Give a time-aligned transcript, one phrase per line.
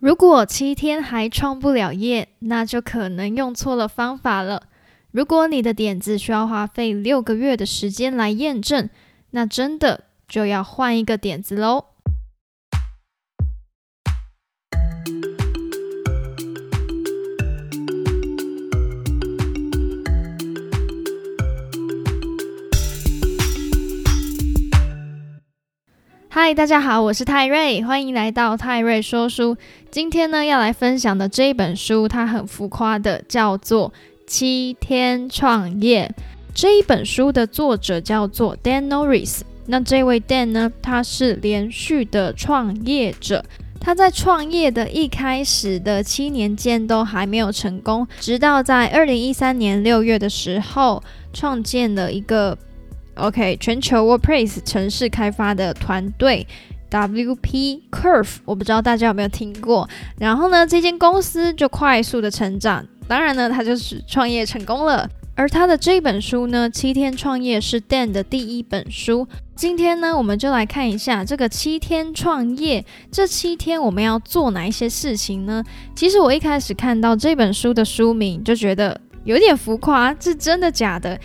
[0.00, 4.62] 如果七天还创不了业，那就可能用错了方法了。
[5.10, 8.88] 如果你的点子需要花费六个月的时间来验证，
[9.32, 11.84] 那真的就要换一个点子喽。
[26.42, 29.54] 嗨，大家好，我是泰瑞，欢迎来到泰瑞说书。
[29.90, 33.90] 今天呢，要来分享的这一本书，它很浮夸的，叫做
[34.26, 36.10] 《七天创业》。
[36.54, 39.42] 这一本书的作者叫做 Dan Norris。
[39.66, 43.44] 那这位 Dan 呢，他是连续的创业者。
[43.78, 51.02] 他在创业的一开始的七年间都还没有成功，直到在二零一三年六月的时候，
[51.34, 52.56] 创建了一个。
[53.14, 56.46] OK，全球 WordPress 城市开发的团队
[56.90, 59.88] WP Curve，我不知道大家有没有听过。
[60.18, 62.86] 然后呢，这间公司就快速的成长。
[63.06, 65.08] 当然呢，他就是创业成功了。
[65.36, 69.26] 而他的这本书呢，《七天创业》是 Dan 的第一本书。
[69.54, 75.64] 今天呢，我们就来看一下这个七天创业，这七天我们要做哪一些事情呢？
[75.94, 81.18] 其实我一开始看到这本书的书名，就觉得有点浮夸，是真的假的？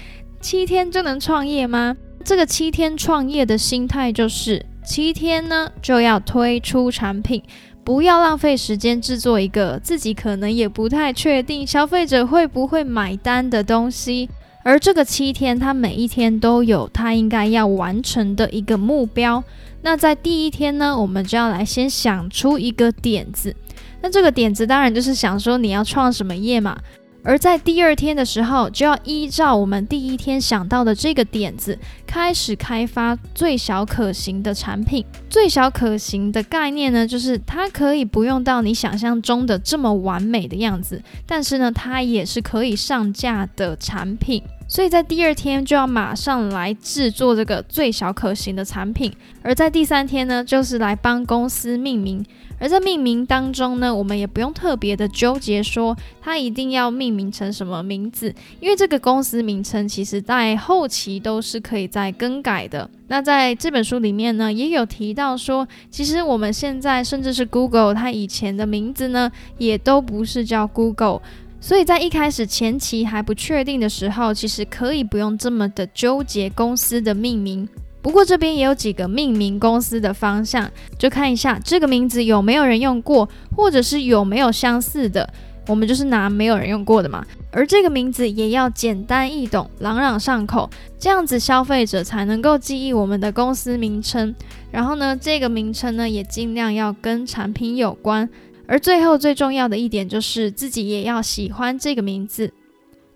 [0.46, 1.98] 七天就能创业吗？
[2.24, 7.42] 这个七天创业的心态就是七天呢就要推出产品，
[7.84, 14.30] 不要浪费时间制作一个自己可能也不太确定消费者会不会买单的东西。
[14.64, 19.44] 而这个七天，它每一天都有它应该要完成的一个目标。
[19.82, 23.56] 那在第一天呢，我们就要来先想出一个点子。
[24.00, 26.78] 那这个点子当然就是想说你要创什么业嘛。
[27.26, 35.04] 而在第二天的时候，就要依照我们第一天想到的这个点子，开始开发最小可行的产品。
[35.28, 44.44] 最小可行的概念呢，就是它可以不用到你想象中的这么完美的样子，但是呢，它也是可以上架的产品。
[44.68, 49.14] 所以在第二天就要马上来制作这个最小可行的产品。
[49.42, 52.26] 而在第三天呢，就是来帮公司命名。
[52.58, 62.90] 而在命名当中呢，我们也不用特别的纠结说它一定要命名成什么名字，因为这个公司名称其实在后期都是可以再更改的。
[63.08, 71.22] 那在这本书里面呢，也有提到说，其实我们现在甚至是 Google，它以前的名字呢，也都不是叫 Google，
[71.66, 77.68] 所以在一开始前期还不确定的时候，其实可以不用这么的纠结公司的命名。
[78.04, 85.28] 不过这边也有几个命名公司的方向，就看一下这个名字有没有人用过，或者是有没有相似的，
[85.68, 87.26] 我们就是拿没有人用过的嘛。
[87.52, 94.36] 而这个名字也要简单易懂、朗朗上口，这样子消费者才能够记忆我们的公司名称。
[94.70, 98.30] 然后呢，这个名称呢也尽量要跟产品有关。
[98.68, 102.52] 而最后最重要的一点就是自己也要喜欢这个名字。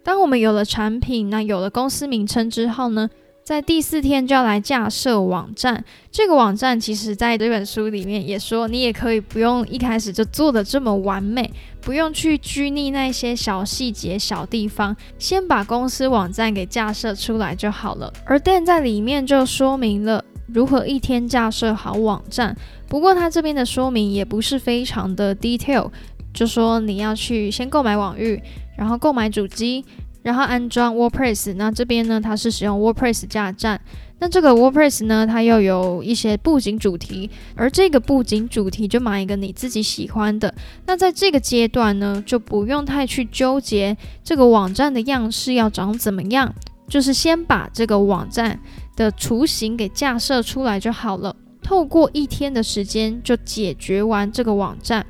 [0.04, 3.10] 当我们有了产品，那有了公司名称之后呢？
[3.42, 18.14] 在第四天就要来架设网站，这个网站其实在这本书里面也说，你也可以不用一开始就做的这么完美，不用去拘泥那些小细节、小地方，先把公司网站给架设出来就好了。
[18.24, 20.24] 而 Dan 在里面就说明了
[20.54, 22.56] 如何一天架设好网站，
[22.88, 25.90] 不过他这边的说明也不是非常的 detail，
[26.34, 28.42] 就说你要去先购买网域，
[28.78, 29.84] 然后购买主机。
[30.22, 33.80] 然后安装 WordPress，那这边呢，它是使用 WordPress 架站。
[34.20, 40.54] 那这个 WordPress 呢，它又有一些布景主题，而这个布景主题就买一个你自己喜欢的。
[40.86, 46.54] 那在这个阶段呢，就不用太去纠结这个网站的样式要长怎么样，
[46.90, 48.60] 就是先把这个网站
[49.00, 51.34] 的雏形给架设出来就好了。
[51.62, 55.06] 透过一天的时间就解决完这个网站，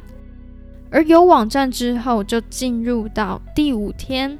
[0.91, 4.37] 而有网站之后，就进入到第五天。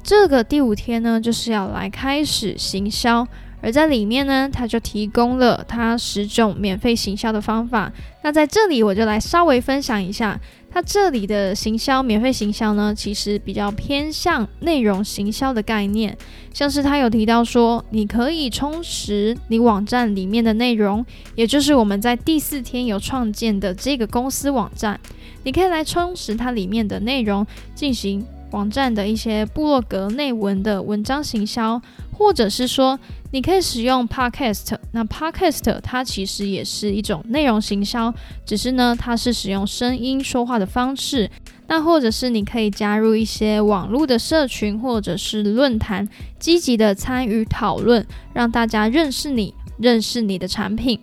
[0.00, 3.26] 这个第五天呢，就是要来开始行销，
[3.64, 7.90] 而在里面呢，他就提供了他十种免费行销的方法。
[8.22, 10.38] 那在这里，我就来稍微分享一下，
[10.70, 16.14] 他这里的行销免费行销呢，其实比较偏向内容行销的概念，
[16.52, 21.02] 像是他有提到说，你可以充实你网站里面的内容，
[21.34, 25.00] 也就是我们在第四天有创建的这个公司网站，
[25.44, 28.26] 你可以来充实它里面的内容，进行。
[28.50, 31.80] 网站的一些部落格内文的文章行销，
[32.12, 32.98] 或者是说
[33.32, 38.14] 你可以使用 Podcast，那 Podcast 它其实也是一种内容行销，
[38.46, 41.30] 只是呢它是使用声音说话的方式。
[41.66, 46.06] 那或者是你可以加入一些网络的社群或者是论坛，
[46.38, 51.00] 积极的参与讨论，让大家认识你，认识你的产品。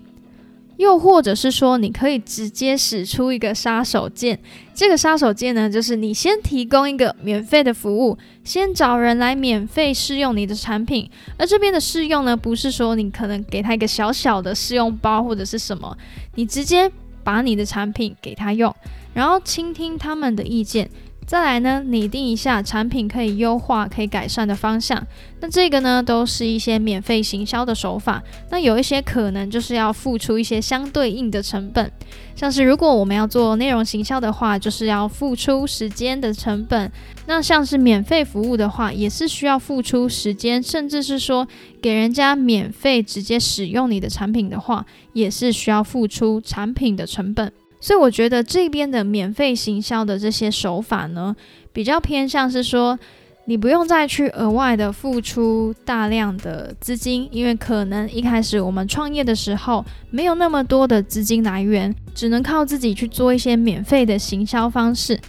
[0.82, 4.36] 又或者是说，你可以直接使出一个杀手锏。
[4.74, 11.08] 这个杀手锏呢，就是你先提供一个免费的服务，先找人来免费试用你的产品。
[11.38, 15.96] 而这边的试用呢，不是说你可能给他一个小小的试用包或者是什么，
[16.34, 16.92] 你直接
[17.24, 18.76] 把你的产品给他用，
[19.14, 20.90] 然后倾听他们的意见。
[21.32, 25.02] 再来呢，拟定一下产品可以优化、可以改善的方向。
[25.40, 28.22] 那这个呢，都是一些免费行销的手法。
[28.50, 31.90] 那有一些可能就是要付出一些相对应的成本，
[32.36, 36.92] 像是如果我们要做内容行销的话，就是要付出时间的成本。
[37.28, 41.48] 那像是免费服务的话，也是需要付出时间，甚至是说
[41.82, 47.54] 给人家免费直接使用你的产品的话，也是需要付出产品的成本。
[47.82, 51.36] 所以我觉得这边的免费行销的这些手法呢，
[51.74, 52.98] 比较偏向是说，
[53.46, 65.20] 你不用再去额外的付出大量的资金，因为可能一开始我们创业的时候没有那么多的资金来源，只能靠自己去做一些免费的行销方式。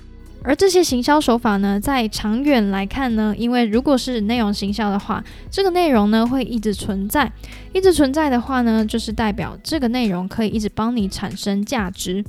[0.45, 7.31] 而这些行销手法呢，在长远来看呢，因为如果是内容行销的话，这个内容呢会一直存在，
[7.73, 12.25] 一直存在的话呢，就是代表这个内容可以一直帮你产生价值。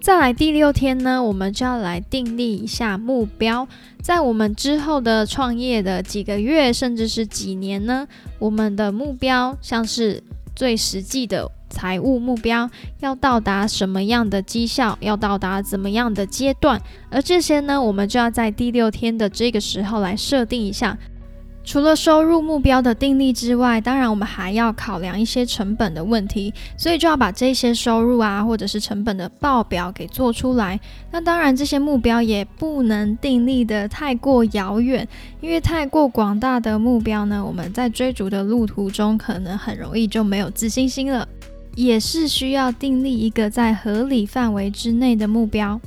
[0.00, 3.66] 再来第六天呢，我们就要来订立一下目标。
[4.00, 8.06] 在我们之后的创业的几个月，甚至是几年呢，
[8.38, 10.22] 我们的目标像是
[10.54, 16.80] 最实际的财务目标，要到达什么样的绩效，要到达怎么样的阶段，
[17.10, 20.96] 而这些呢，我们就要在第六天的这个时候来设定一下。
[21.68, 30.80] 除了收入目标的定立之外，当然我们还要考量一些成本的问题，所以就要把这些收入啊，或者是成本的报表给做出来。
[31.10, 35.06] 那当然这些目标也不能定立的太过遥远，
[35.42, 41.28] 因为太过广大的目标呢，我们在追逐的路途中可能很容易就没有自信心了。
[41.74, 45.78] 也是需要订立一个在合理范围之内的目标。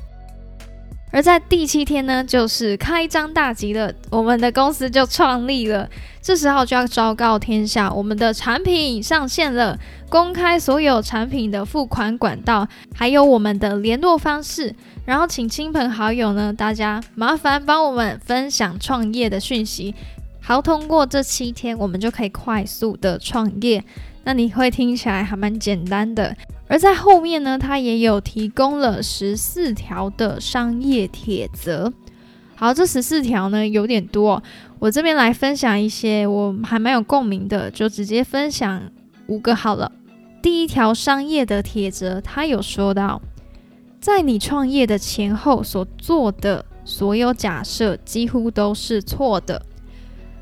[1.11, 5.89] 而在第七天呢，就是开张大吉了，我们的公司就创立了。
[6.21, 9.77] 这时候就要昭告天下，我们的产品上线了，
[10.07, 12.65] 公开所有产品的付款管道，
[12.95, 14.73] 还有我们的联络方式。
[15.03, 19.93] 然后请亲朋好友呢，大家麻烦帮我们分享创业的讯息，
[20.39, 23.83] 好通过这七天，我们就可以快速的创业。
[24.23, 26.37] 那你会听起来还蛮简单的。
[26.71, 31.91] 而在后面呢，他也有提供了十四条的商业铁则。
[32.55, 34.41] 好，这十四条呢有点多，
[34.79, 38.83] 我这边来分享一些我还蛮有共鸣的，就直接分享
[39.27, 39.91] 五个好了。
[40.41, 43.21] 第一条商业的铁则，他有说到，
[43.99, 49.61] 在你创业的前后所做的所有假设几乎都是错的。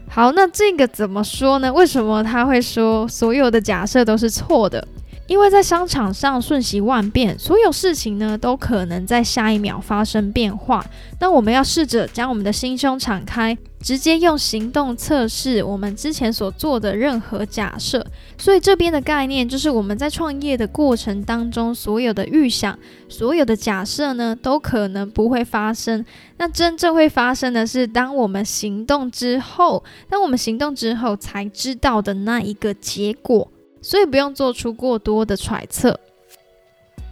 [0.08, 1.74] 好，那这个怎么说呢？
[1.74, 4.88] 为什么他会说所有的假设都是错的？
[5.30, 10.84] 因为在商场上瞬息万变，所有事情呢都可能在下一秒发生变化。
[11.20, 18.04] 那我们要试着将我们的心胸敞开，直接用行动测试我们之前所做的任何假设。
[18.40, 22.78] 所以这边的概念就是我们在创业的过程当中，所有的预想、
[23.08, 26.04] 所有的假设呢，都可能不会发生。
[26.38, 33.52] 那真正会发生的是，当我们行动之后，当我们行动之后才知道的那一个结果。
[33.81, 36.00] 所以不用做出过多的揣测。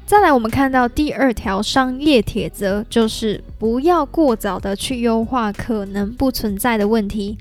[0.06, 7.38] 再来，我们看到第二条商业铁则，就是不要过早的去优化可能不存在的问题。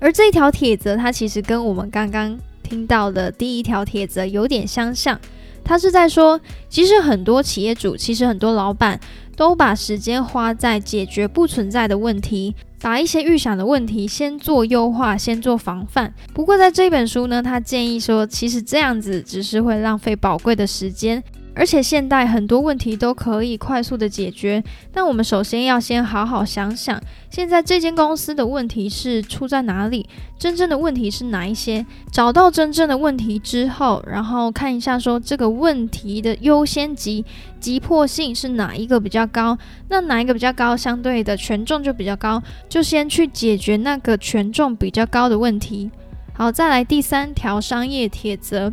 [0.00, 5.18] 而这一条铁则，它其实跟我们刚刚听到的第一条铁则有点相像。
[5.64, 8.98] 它是在说，其实很多企业主，其实很多老板
[9.36, 12.54] 都把时间花在解决不存在的问题。
[12.80, 16.12] 把一些预想的问题先做优化，先做防范。
[16.32, 21.22] 不过在这本书呢，他建议说，其实这样子只是会浪费宝贵的时间。
[21.58, 24.62] 而且现代很多问题都可以快速的解决，
[24.94, 30.08] 那我们首先要先好好想想，现在这间公司的问题是出在哪里？
[30.38, 31.84] 真正的问题是哪一些？
[32.12, 37.24] 找到真正的问题之后，然后看一下说这个问题的优先级、
[37.58, 39.58] 急迫性是哪一个比较高？
[39.88, 45.90] 那哪一个比较高，相对的权重就比较高，就先去解决那个权重比较高的问题。
[46.34, 48.72] 好，再来第三条商业铁则。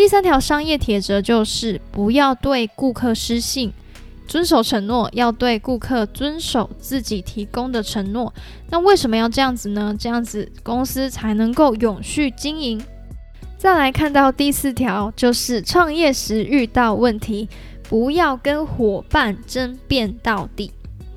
[0.00, 3.70] 第三条商业铁则就是不要对顾客失信，
[4.26, 8.32] 遵守承诺，要对顾客遵守自己提供的承诺。
[8.70, 9.94] 那为什么要这样子呢？
[10.00, 12.82] 这样子公司才能够永续经营。
[13.58, 17.46] 再来看到第四条，就是创业时遇到问题，
[17.82, 20.72] 不要跟伙伴争辩到底。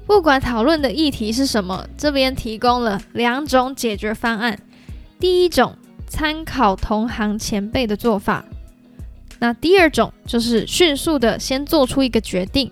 [0.06, 4.60] 不管讨论的议题是什么，这边提供了两种解决方案。
[5.22, 5.74] 第一种，
[6.06, 8.44] 参考同行前辈的做法。
[9.44, 12.72] 那第二种就是迅速的先做出一个决定，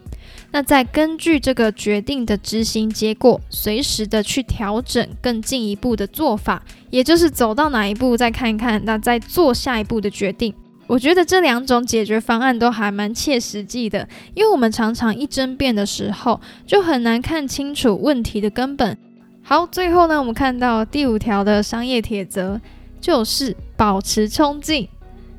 [0.51, 10.53] 那再根据这个决定的执行结果，随时的去调整更进一步的做法，也就是走到哪一步再看一看，那再做下一步的决定。
[10.87, 18.97] 我觉得这两种解决方案都还蛮切实际的，因为我们常常一争辩的时候，就很难看清楚问题的根本。
[19.43, 22.61] 好，最后呢，我们看到第五条的商业铁则，
[23.01, 24.87] 就是保持冲劲。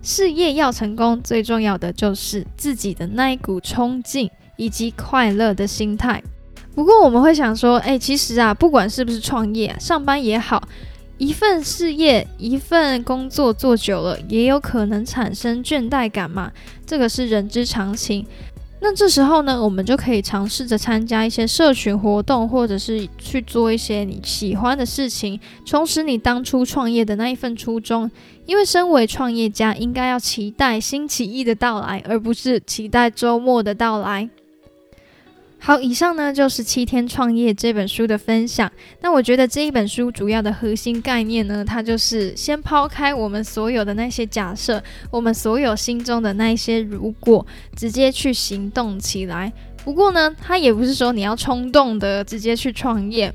[0.02, 6.22] 事业要成功，最重要的就是自己的那一股冲劲以及快乐的心态。
[6.74, 10.68] 不过我们会想说，哎，其实啊，不管是不是创业，上班也好。
[11.18, 16.50] 一份事业、一份工作做久了，也有可能产生倦怠感嘛，
[16.84, 18.26] 这个是人之常情。
[18.84, 28.10] 那这时候呢，我们就可以尝试着参加一些社群活动，或者是去做一些你喜欢的事情，重拾你当初创业的那一份初衷。
[28.44, 34.28] 因为身为创业家，应该要期待星期一的到来，而不是期待周末的到来。
[35.64, 38.68] 好，以上呢就是《七天创业》这本书的分享。
[39.00, 49.52] 那我觉得这一本书主要的核心概念呢，它就是先抛开我们所有的那些假设，我们所有心中的那一些如果，直接去行动起来。
[49.84, 53.32] 不过呢，它也不是说你要冲动的直接去创业。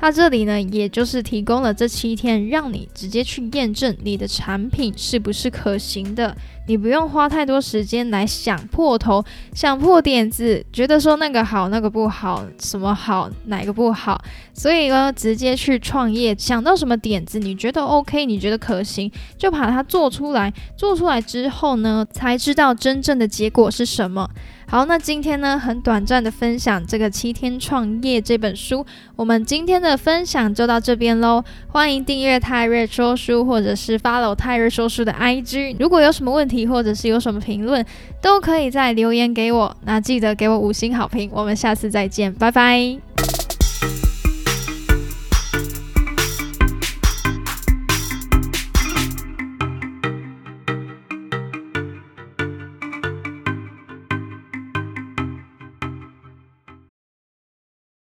[0.00, 6.36] 它这里呢，也就是提供了这七天，让你直接去验证你的产品是不是可行的。
[6.68, 9.24] 你不用花太多时间来想破头、
[9.54, 14.22] 想破点子，觉得说那个好、那个不好，什么好、哪个不好。
[14.54, 20.52] 所以呢，直接去创业，想到什么点子，你觉得 OK，你觉得可行，就把它做出来。
[20.76, 24.28] 做出来之后呢，才知道真正的结果是什么。
[24.70, 28.84] 好，那今天呢，很短暂的分享这个《七天创业》这本书，
[29.16, 31.42] 我们今天的分享就到这边喽。
[31.68, 35.76] 欢迎订阅泰瑞说书，或者是 follow 泰瑞说书的 IG。
[35.80, 37.82] 如果有什么问题，或者是有什么评论，
[38.20, 39.74] 都可以在留言给我。
[39.86, 41.30] 那记得给我五星好评。
[41.32, 42.98] 我们下次再见，拜拜。